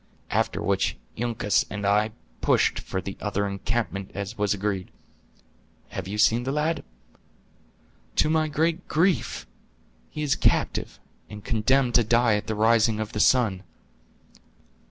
[0.31, 2.09] After which Uncas and I
[2.41, 4.89] pushed for the other encampment as was agreed.
[5.89, 6.83] Have you seen the lad?"
[8.15, 9.45] "To my great grief!
[10.09, 13.61] He is captive, and condemned to die at the rising of the sun."